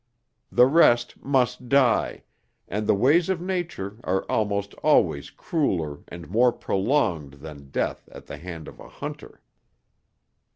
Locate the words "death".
7.69-8.09